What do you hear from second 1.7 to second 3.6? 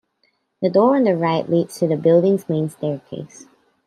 to the building's main staircase.